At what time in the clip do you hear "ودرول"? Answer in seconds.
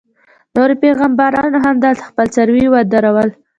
2.69-3.29